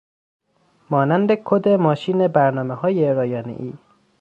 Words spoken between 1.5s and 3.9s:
ماشین برنامههای رایانه ای.